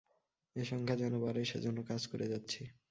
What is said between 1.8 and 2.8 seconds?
কাজ করে যাচ্ছি।